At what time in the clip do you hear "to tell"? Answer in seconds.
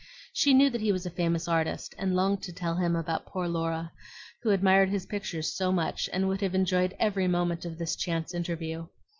2.41-2.77